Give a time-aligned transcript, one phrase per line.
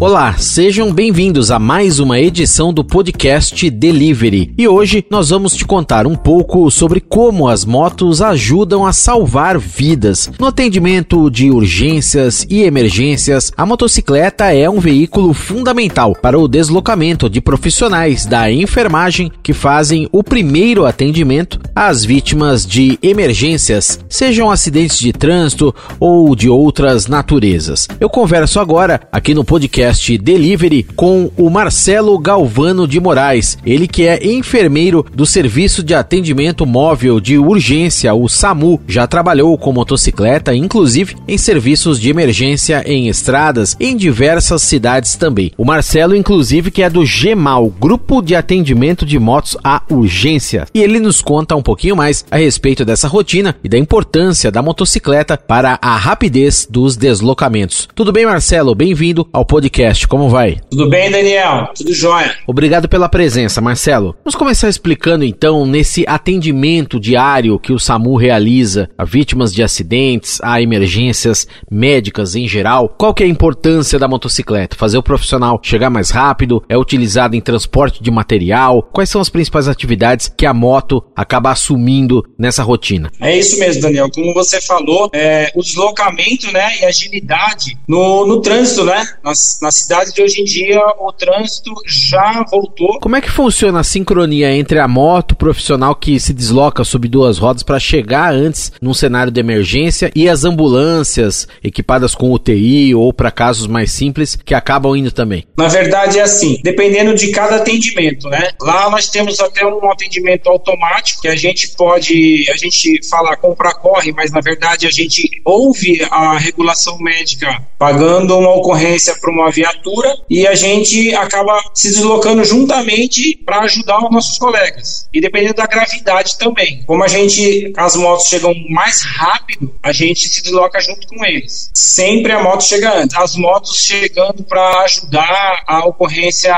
[0.00, 4.54] Olá, sejam bem-vindos a mais uma edição do podcast Delivery.
[4.56, 9.58] E hoje nós vamos te contar um pouco sobre como as motos ajudam a salvar
[9.58, 10.30] vidas.
[10.38, 17.28] No atendimento de urgências e emergências, a motocicleta é um veículo fundamental para o deslocamento
[17.28, 25.00] de profissionais da enfermagem que fazem o primeiro atendimento às vítimas de emergências, sejam acidentes
[25.00, 27.88] de trânsito ou de outras naturezas.
[27.98, 33.88] Eu converso agora aqui no podcast podcast Delivery com o Marcelo Galvano de Moraes, ele
[33.88, 38.80] que é enfermeiro do Serviço de Atendimento Móvel de Urgência, o SAMU.
[38.86, 45.52] Já trabalhou com motocicleta, inclusive em serviços de emergência em estradas em diversas cidades também.
[45.56, 50.66] O Marcelo, inclusive, que é do GEMAL, Grupo de Atendimento de Motos à Urgência.
[50.74, 54.60] E ele nos conta um pouquinho mais a respeito dessa rotina e da importância da
[54.60, 57.88] motocicleta para a rapidez dos deslocamentos.
[57.94, 58.74] Tudo bem, Marcelo?
[58.74, 60.08] Bem-vindo ao podcast podcast.
[60.08, 60.58] Como vai?
[60.68, 61.68] Tudo bem, Daniel?
[61.76, 62.34] Tudo jóia.
[62.48, 64.16] Obrigado pela presença, Marcelo.
[64.24, 70.40] Vamos começar explicando então nesse atendimento diário que o SAMU realiza a vítimas de acidentes,
[70.42, 72.92] a emergências médicas em geral.
[72.98, 74.76] Qual que é a importância da motocicleta?
[74.76, 76.60] Fazer o profissional chegar mais rápido?
[76.68, 78.82] É utilizado em transporte de material?
[78.92, 83.12] Quais são as principais atividades que a moto acaba assumindo nessa rotina?
[83.20, 84.10] É isso mesmo, Daniel.
[84.12, 89.06] Como você falou, é, o deslocamento né, e agilidade no, no trânsito, né?
[89.22, 92.98] Nas, nas na cidade de hoje em dia, o trânsito já voltou.
[93.00, 97.36] Como é que funciona a sincronia entre a moto profissional que se desloca sob duas
[97.36, 103.12] rodas para chegar antes num cenário de emergência e as ambulâncias equipadas com UTI ou
[103.12, 105.44] para casos mais simples que acabam indo também?
[105.58, 108.52] Na verdade é assim, dependendo de cada atendimento, né?
[108.62, 113.74] Lá nós temos até um atendimento automático que a gente pode, a gente fala compra
[113.74, 119.50] corre, mas na verdade a gente ouve a regulação médica pagando uma ocorrência para uma
[119.58, 125.08] viatura e a gente acaba se deslocando juntamente para ajudar os nossos colegas.
[125.12, 126.84] E dependendo da gravidade também.
[126.86, 131.70] Como a gente, as motos chegam mais rápido, a gente se desloca junto com eles.
[131.74, 133.16] Sempre a moto chega antes.
[133.16, 136.54] As motos chegando para ajudar, a ocorrência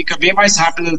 [0.00, 0.90] fica bem mais rápida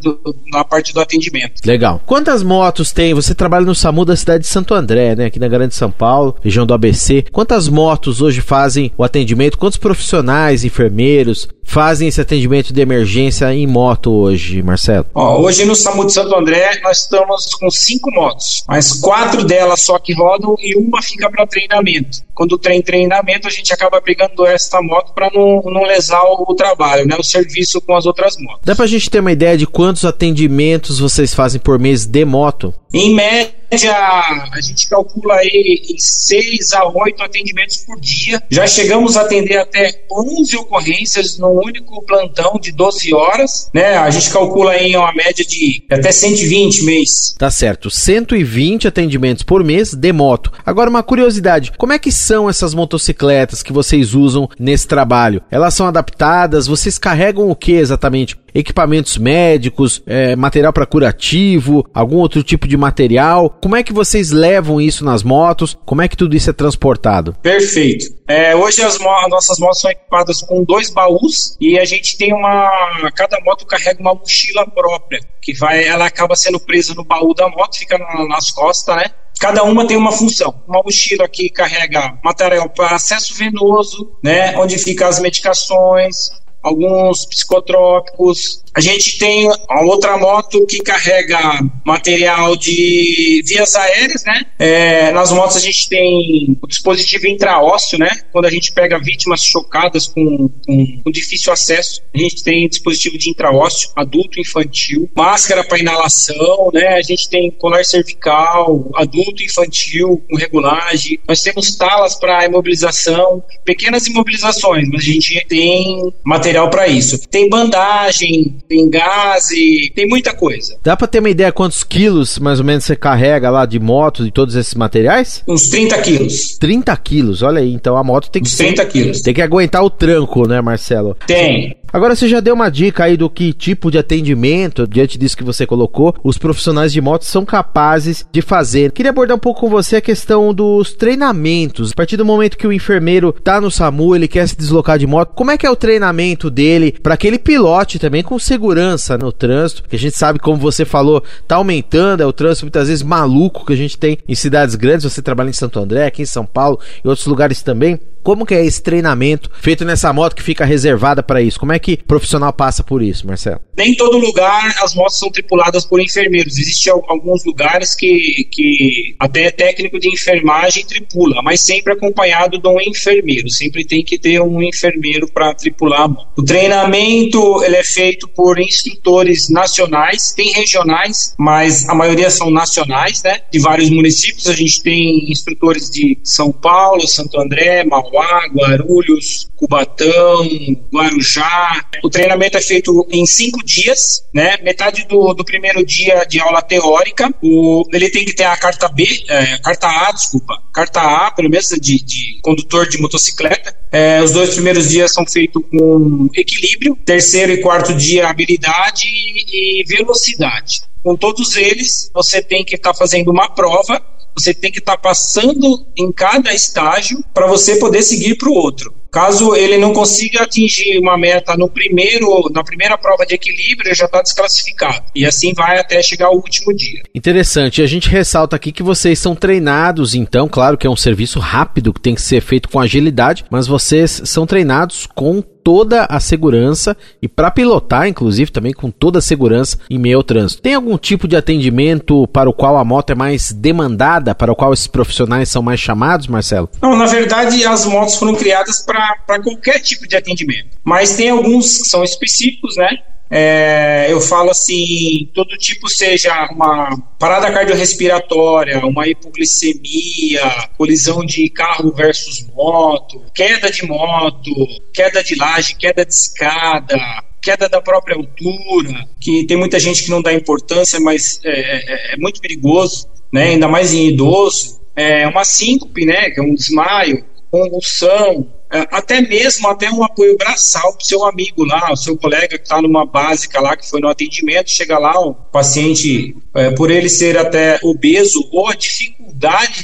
[0.51, 1.61] na parte do atendimento.
[1.65, 2.01] Legal.
[2.05, 3.13] Quantas motos tem?
[3.13, 5.25] Você trabalha no SAMU da cidade de Santo André, né?
[5.25, 7.25] Aqui na Grande São Paulo, região do ABC.
[7.31, 9.57] Quantas motos hoje fazem o atendimento?
[9.57, 15.05] Quantos profissionais, enfermeiros, fazem esse atendimento de emergência em moto hoje, Marcelo?
[15.15, 19.81] Ó, hoje no SAMU de Santo André nós estamos com cinco motos, mas quatro delas
[19.81, 22.19] só que rodam e uma fica para treinamento.
[22.33, 27.05] Quando tem treinamento, a gente acaba pegando essa moto para não, não lesar o, trabalho,
[27.05, 28.61] né, o serviço com as outras motos.
[28.63, 32.25] Dá para a gente ter uma ideia de quantos atendimentos vocês fazem por mês de
[32.25, 32.73] moto?
[32.93, 38.41] Em média, a gente calcula aí em 6 a 8 atendimentos por dia.
[38.49, 43.95] Já chegamos a atender até 11 ocorrências num único plantão de 12 horas, né?
[43.95, 47.33] A gente calcula aí uma média de até 120 mês.
[47.37, 50.51] Tá certo, 120 atendimentos por mês de moto.
[50.65, 55.41] Agora uma curiosidade, como é que são essas motocicletas que vocês usam nesse trabalho?
[55.49, 56.67] Elas são adaptadas?
[56.67, 58.35] Vocês carregam o que exatamente?
[58.53, 63.49] equipamentos médicos, é, material para curativo, algum outro tipo de material?
[63.61, 65.77] Como é que vocês levam isso nas motos?
[65.85, 67.33] Como é que tudo isso é transportado?
[67.41, 68.05] Perfeito.
[68.27, 72.33] É, hoje as, mo nossas motos são equipadas com dois baús e a gente tem
[72.33, 73.11] uma.
[73.15, 77.47] Cada moto carrega uma mochila própria, que vai, ela acaba sendo presa no baú da
[77.49, 79.05] moto, fica na, nas costas, né?
[79.39, 80.61] Cada uma tem uma função.
[80.67, 86.29] Uma mochila que carrega material para acesso venoso, né, onde ficam as medicações,
[86.61, 88.63] alguns psicotrópicos.
[88.73, 91.39] A gente tem a outra moto que carrega
[91.85, 94.45] material de vias aéreas, né?
[94.59, 98.09] É, nas motos a gente tem o dispositivo intraósseo, né?
[98.31, 103.17] Quando a gente pega vítimas chocadas com, com, com difícil acesso, a gente tem dispositivo
[103.17, 106.95] de intraósseo, adulto infantil, máscara para inalação, né?
[106.95, 111.19] A gente tem colar cervical, adulto infantil com regulagem.
[111.27, 117.27] Nós temos talas para imobilização, pequenas imobilizações, mas a gente tem material material para isso.
[117.29, 119.49] Tem bandagem, tem gás,
[119.93, 120.77] tem muita coisa.
[120.81, 124.25] Dá para ter uma ideia quantos quilos mais ou menos você carrega lá de moto
[124.25, 125.43] e todos esses materiais?
[125.45, 126.57] Uns 30 quilos.
[126.57, 127.73] 30 quilos, olha aí.
[127.73, 128.47] Então a moto tem que.
[128.47, 129.21] Uns 30 quilos.
[129.21, 131.17] Tem que aguentar o tranco, né, Marcelo?
[131.27, 131.75] Tem.
[131.93, 135.43] Agora você já deu uma dica aí do que tipo de atendimento, diante disso que
[135.43, 138.93] você colocou, os profissionais de moto são capazes de fazer.
[138.93, 141.91] Queria abordar um pouco com você a questão dos treinamentos.
[141.91, 145.05] A partir do momento que o enfermeiro tá no SAMU, ele quer se deslocar de
[145.05, 149.17] moto, como é que é o treinamento dele para que ele pilote também com segurança
[149.17, 149.83] no trânsito?
[149.83, 153.65] Que a gente sabe, como você falou, tá aumentando, é o trânsito muitas vezes maluco
[153.65, 155.03] que a gente tem em cidades grandes.
[155.03, 157.99] Você trabalha em Santo André, aqui em São Paulo e outros lugares também.
[158.23, 161.59] Como que é esse treinamento feito nessa moto que fica reservada para isso?
[161.59, 163.61] Como é que profissional passa por isso, Marcelo?
[163.75, 166.57] Nem todo lugar as motos são tripuladas por enfermeiros.
[166.57, 172.79] Existem alguns lugares que, que até técnico de enfermagem tripula, mas sempre acompanhado de um
[172.79, 173.49] enfermeiro.
[173.49, 176.27] Sempre tem que ter um enfermeiro para tripular a moto.
[176.37, 183.23] O treinamento ele é feito por instrutores nacionais, tem regionais, mas a maioria são nacionais,
[183.23, 183.39] né?
[183.51, 184.47] De vários municípios.
[184.47, 190.47] A gente tem instrutores de São Paulo, Santo André, Mauá, Mauá, Guarulhos, Cubatão,
[190.93, 191.85] Guarujá.
[192.03, 194.57] O treinamento é feito em cinco dias, né?
[194.61, 197.33] Metade do, do primeiro dia de aula teórica.
[197.41, 201.49] O, ele tem que ter a carta B, é, carta A, desculpa, carta A, pelo
[201.49, 203.75] menos de, de condutor de motocicleta.
[203.91, 206.95] É, os dois primeiros dias são feitos com equilíbrio.
[207.05, 210.83] Terceiro e quarto dia, habilidade e velocidade.
[211.03, 213.99] Com todos eles, você tem que estar tá fazendo uma prova
[214.37, 218.53] você tem que estar tá passando em cada estágio para você poder seguir para o
[218.53, 218.93] outro.
[219.11, 224.05] Caso ele não consiga atingir uma meta no primeiro, na primeira prova de equilíbrio, já
[224.05, 225.03] está desclassificado.
[225.13, 227.03] E assim vai até chegar ao último dia.
[227.13, 227.81] Interessante.
[227.81, 231.93] A gente ressalta aqui que vocês são treinados, então, claro que é um serviço rápido
[231.93, 236.95] que tem que ser feito com agilidade, mas vocês são treinados com toda a segurança
[237.21, 240.61] e para pilotar, inclusive, também com toda a segurança em meio ao trânsito.
[240.61, 244.55] Tem algum tipo de atendimento para o qual a moto é mais demandada, para o
[244.55, 246.69] qual esses profissionais são mais chamados, Marcelo?
[246.81, 251.77] Não, na verdade, as motos foram criadas para qualquer tipo de atendimento, mas tem alguns
[251.79, 252.89] que são específicos, né?
[253.33, 260.41] É, eu falo assim, todo tipo seja uma parada cardiorrespiratória, uma hipoglicemia,
[260.77, 264.51] colisão de carro versus moto, queda de moto,
[264.93, 266.97] queda de laje, queda de escada,
[267.41, 272.13] queda da própria altura, que tem muita gente que não dá importância, mas é, é,
[272.15, 273.43] é muito perigoso, né?
[273.43, 274.81] ainda mais em idoso.
[274.93, 276.31] É uma síncope, né?
[276.31, 278.60] que é um desmaio, convulsão, é,
[278.91, 282.63] até mesmo até um apoio braçal para o seu amigo lá, o seu colega que
[282.63, 287.09] está numa básica lá, que foi no atendimento, chega lá, o paciente, é, por ele
[287.09, 289.20] ser até obeso, ou a dificuldade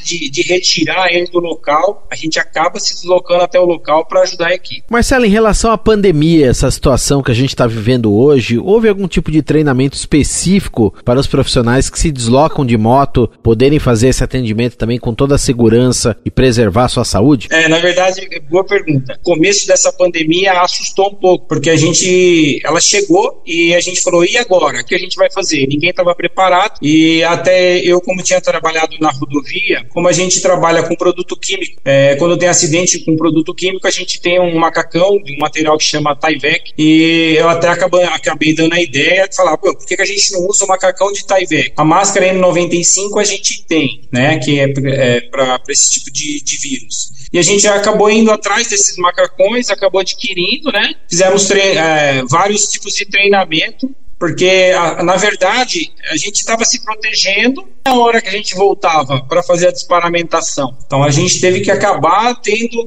[0.03, 4.21] de, de retirar ele do local, a gente acaba se deslocando até o local para
[4.21, 4.83] ajudar a equipe.
[4.89, 9.07] Marcelo, em relação à pandemia, essa situação que a gente está vivendo hoje, houve algum
[9.07, 14.23] tipo de treinamento específico para os profissionais que se deslocam de moto poderem fazer esse
[14.23, 17.47] atendimento também com toda a segurança e preservar a sua saúde?
[17.51, 19.19] É, na verdade, boa pergunta pergunta.
[19.19, 24.01] O começo dessa pandemia assustou um pouco, porque a gente, ela chegou e a gente
[24.01, 24.81] falou, e agora?
[24.81, 25.67] O que a gente vai fazer?
[25.67, 29.46] Ninguém estava preparado e até eu, como tinha trabalhado na rodovia,
[29.89, 33.91] como a gente trabalha com produto químico, é, quando tem acidente com produto químico, a
[33.91, 38.73] gente tem um macacão um material que chama Tyvek e eu até acabei, acabei dando
[38.73, 41.73] a ideia de falar, por que, que a gente não usa o macacão de Tyvek?
[41.75, 46.57] A máscara N95 a gente tem, né, que é, é para esse tipo de, de
[46.57, 47.17] vírus.
[47.31, 50.93] E a gente acabou indo atrás desses macacões, acabou adquirindo, né?
[51.09, 54.71] Fizemos é, vários tipos de treinamento, porque,
[55.03, 59.67] na verdade, a gente estava se protegendo na hora que a gente voltava para fazer
[59.67, 60.75] a desparamentação.
[60.85, 62.85] Então, a gente teve que acabar tendo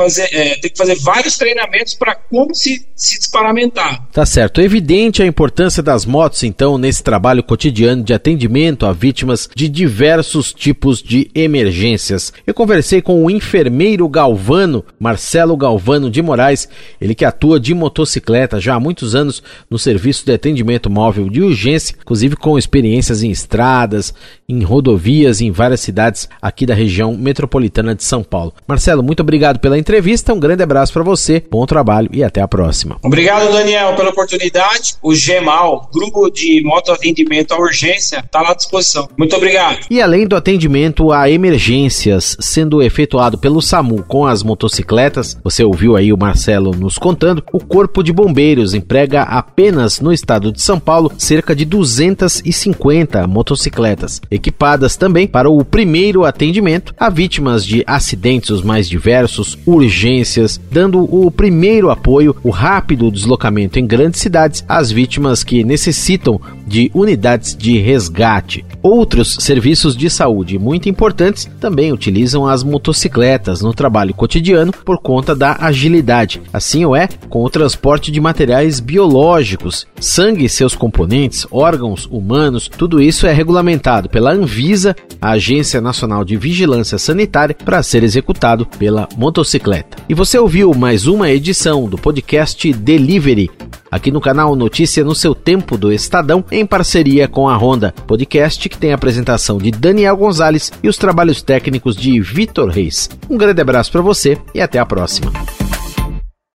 [0.00, 4.06] fazer, é, tem que fazer vários treinamentos para como se, se desparamentar.
[4.10, 4.60] Tá certo.
[4.60, 9.68] É evidente a importância das motos, então, nesse trabalho cotidiano de atendimento a vítimas de
[9.68, 12.32] diversos tipos de emergências.
[12.46, 16.68] Eu conversei com o enfermeiro Galvano, Marcelo Galvano de Moraes,
[17.00, 21.42] ele que atua de motocicleta já há muitos anos no serviço de atendimento móvel de
[21.42, 24.14] urgência, inclusive com experiências em estradas,
[24.50, 28.52] em rodovias, em várias cidades aqui da região metropolitana de São Paulo.
[28.66, 30.34] Marcelo, muito obrigado pela entrevista.
[30.34, 32.98] Um grande abraço para você, bom trabalho e até a próxima.
[33.02, 34.94] Obrigado, Daniel, pela oportunidade.
[35.02, 39.08] O GEMAL, Grupo de Moto Atendimento à Urgência, está à disposição.
[39.16, 39.86] Muito obrigado.
[39.88, 45.96] E além do atendimento a emergências sendo efetuado pelo SAMU com as motocicletas, você ouviu
[45.96, 50.80] aí o Marcelo nos contando, o Corpo de Bombeiros emprega apenas no estado de São
[50.80, 58.50] Paulo cerca de 250 motocicletas, equipadas também para o primeiro atendimento a vítimas de acidentes
[58.50, 64.90] os mais diversos, urgências, dando o primeiro apoio, o rápido deslocamento em grandes cidades às
[64.90, 68.64] vítimas que necessitam de unidades de resgate.
[68.80, 75.34] Outros serviços de saúde muito importantes também utilizam as motocicletas no trabalho cotidiano por conta
[75.34, 76.40] da agilidade.
[76.52, 82.68] Assim o é com o transporte de materiais biológicos, sangue e seus componentes, órgãos humanos,
[82.68, 88.64] tudo isso é regulamentado pela Anvisa, a Agência Nacional de Vigilância Sanitária, para ser executado
[88.64, 89.98] pela motocicleta.
[90.08, 93.50] E você ouviu mais uma edição do podcast Delivery
[93.90, 98.68] aqui no canal Notícia no seu tempo do Estadão, em parceria com a Honda Podcast,
[98.68, 103.08] que tem a apresentação de Daniel Gonzalez e os trabalhos técnicos de Vitor Reis.
[103.28, 105.32] Um grande abraço para você e até a próxima.